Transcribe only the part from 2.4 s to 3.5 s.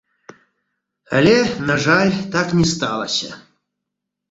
не сталася.